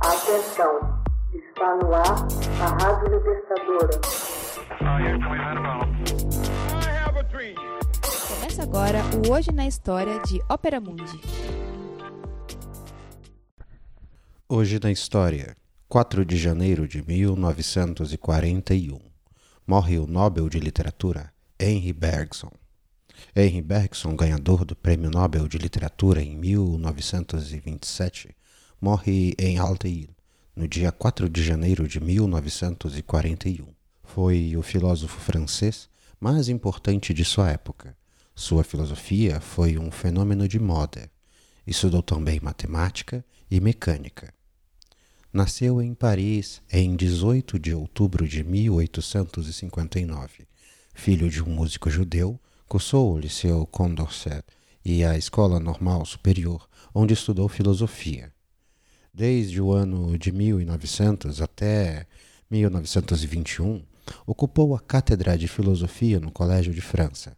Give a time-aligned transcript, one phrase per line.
[0.00, 1.02] Atenção,
[1.32, 2.26] está no ar
[2.60, 3.98] a Rádio Libertadora.
[8.28, 11.20] Começa agora o Hoje na História de Ópera Mundi.
[14.48, 15.56] Hoje na História,
[15.88, 19.00] 4 de janeiro de 1941,
[19.66, 22.52] morre o Nobel de Literatura Henry Bergson.
[23.34, 28.36] Henry Bergson, ganhador do Prêmio Nobel de Literatura em 1927,
[28.86, 30.08] morre em Altair,
[30.54, 33.66] no dia 4 de janeiro de 1941.
[34.04, 35.88] Foi o filósofo francês
[36.20, 37.96] mais importante de sua época.
[38.32, 41.10] Sua filosofia foi um fenômeno de moda.
[41.66, 44.32] Estudou também matemática e mecânica.
[45.32, 50.46] Nasceu em Paris em 18 de outubro de 1859.
[50.94, 54.44] Filho de um músico judeu, cursou o Liceu Condorcet
[54.84, 58.35] e a Escola Normal Superior, onde estudou filosofia.
[59.16, 62.06] Desde o ano de 1900 até
[62.50, 63.82] 1921,
[64.26, 67.34] ocupou a cátedra de filosofia no Colégio de França.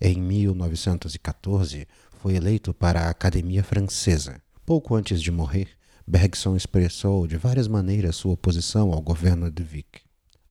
[0.00, 1.86] Em 1914,
[2.20, 4.42] foi eleito para a Academia Francesa.
[4.66, 5.68] Pouco antes de morrer,
[6.04, 10.00] Bergson expressou de várias maneiras sua oposição ao governo de Vic.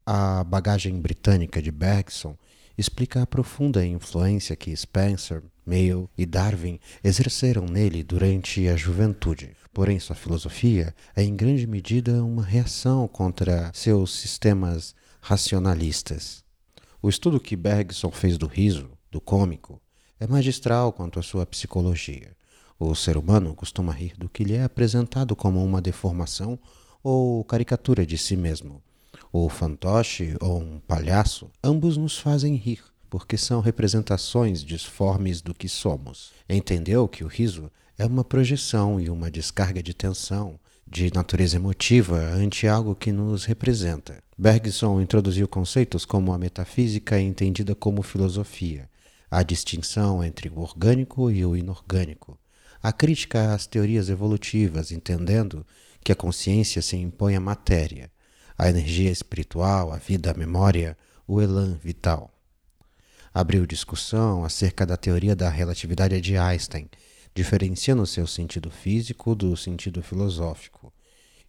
[0.05, 2.37] A bagagem britânica de Bergson
[2.77, 9.55] explica a profunda influência que Spencer, Mill e Darwin exerceram nele durante a juventude.
[9.73, 16.43] Porém, sua filosofia é em grande medida uma reação contra seus sistemas racionalistas.
[17.01, 19.81] O estudo que Bergson fez do riso, do cômico,
[20.19, 22.35] é magistral quanto à sua psicologia.
[22.77, 26.59] O ser humano costuma rir do que lhe é apresentado como uma deformação
[27.03, 28.81] ou caricatura de si mesmo.
[29.31, 35.67] O fantoche ou um palhaço, ambos nos fazem rir, porque são representações disformes do que
[35.67, 36.31] somos.
[36.49, 42.17] Entendeu que o riso é uma projeção e uma descarga de tensão, de natureza emotiva,
[42.17, 44.23] ante algo que nos representa.
[44.37, 48.89] Bergson introduziu conceitos como a metafísica entendida como filosofia,
[49.29, 52.39] a distinção entre o orgânico e o inorgânico,
[52.81, 55.67] a crítica às teorias evolutivas, entendendo
[56.01, 58.09] que a consciência se impõe à matéria,
[58.57, 60.97] a energia espiritual, a vida, a memória,
[61.27, 62.30] o elan vital.
[63.33, 66.89] Abriu discussão acerca da teoria da relatividade de Einstein,
[67.33, 70.91] diferenciando seu sentido físico do sentido filosófico.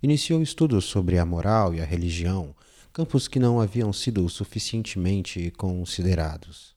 [0.01, 2.55] Iniciou estudos sobre a moral e a religião,
[2.93, 6.77] campos que não haviam sido suficientemente considerados.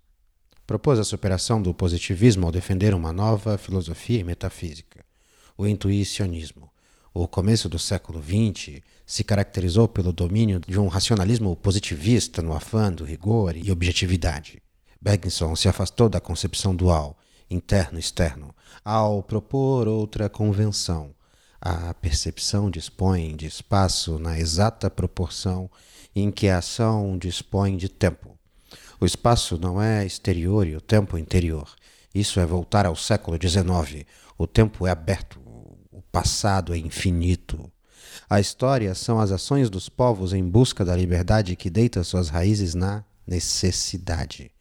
[0.66, 5.06] Propôs a superação do positivismo ao defender uma nova filosofia e metafísica,
[5.56, 6.72] o intuicionismo.
[7.14, 12.92] O começo do século XX se caracterizou pelo domínio de um racionalismo positivista no afã
[12.92, 14.65] do rigor e objetividade.
[15.06, 17.16] Bergson se afastou da concepção dual,
[17.48, 21.14] interno-externo, ao propor outra convenção.
[21.62, 25.70] A percepção dispõe de espaço na exata proporção
[26.16, 28.36] em que a ação dispõe de tempo.
[29.00, 31.70] O espaço não é exterior e o tempo interior.
[32.12, 34.08] Isso é voltar ao século XIX.
[34.36, 35.40] O tempo é aberto,
[35.92, 37.72] o passado é infinito.
[38.28, 42.74] A história são as ações dos povos em busca da liberdade que deita suas raízes
[42.74, 44.55] na necessidade.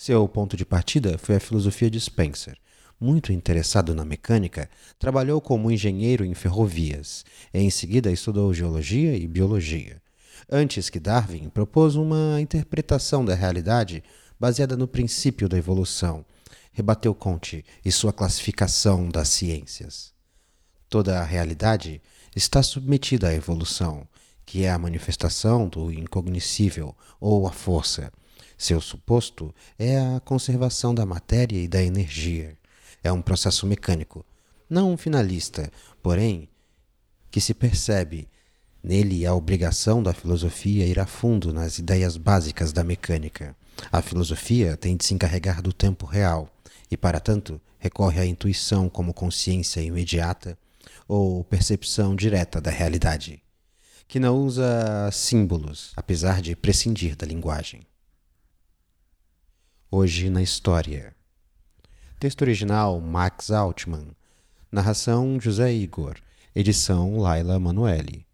[0.00, 2.56] Seu ponto de partida foi a filosofia de Spencer.
[3.00, 7.24] Muito interessado na mecânica, trabalhou como engenheiro em ferrovias.
[7.52, 10.00] Em seguida, estudou geologia e biologia.
[10.48, 14.04] Antes que Darwin, propôs uma interpretação da realidade
[14.38, 16.24] baseada no princípio da evolução.
[16.72, 20.12] Rebateu Comte e sua classificação das ciências.
[20.88, 22.00] Toda a realidade
[22.36, 24.06] está submetida à evolução,
[24.46, 28.12] que é a manifestação do incognoscível ou a força.
[28.58, 32.58] Seu suposto é a conservação da matéria e da energia.
[33.02, 34.26] É um processo mecânico,
[34.68, 35.70] não finalista,
[36.02, 36.48] porém,
[37.30, 38.28] que se percebe
[38.82, 43.56] Nele, a obrigação da filosofia ir a fundo nas ideias básicas da mecânica.
[43.90, 46.48] A filosofia tem de se encarregar do tempo real
[46.90, 50.56] e, para tanto, recorre à intuição como consciência imediata
[51.08, 53.42] ou percepção direta da realidade,
[54.06, 57.82] que não usa símbolos, apesar de prescindir da linguagem.
[59.90, 61.16] Hoje na História.
[62.20, 64.14] Texto original Max Altman.
[64.70, 66.16] Narração José Igor.
[66.54, 68.26] Edição Laila Manuelle.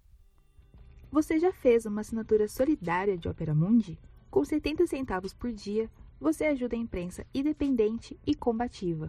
[1.13, 3.97] Você já fez uma assinatura solidária de Opera Mundi?
[4.33, 5.89] Com 70 centavos por dia,
[6.21, 9.09] você ajuda a imprensa independente e combativa.